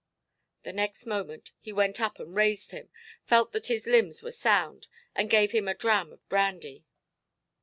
The 0.63 0.73
next 0.73 1.05
moment, 1.05 1.51
he 1.59 1.71
went 1.71 2.01
up 2.01 2.17
and 2.19 2.35
raised 2.35 2.71
him, 2.71 2.89
felt 3.23 3.51
that 3.51 3.67
his 3.67 3.85
limbs 3.85 4.23
were 4.23 4.31
sound, 4.31 4.87
and 5.13 5.29
gave 5.29 5.51
him 5.51 5.67
a 5.67 5.75
dram 5.75 6.11
of 6.11 6.27
brandy. 6.27 6.87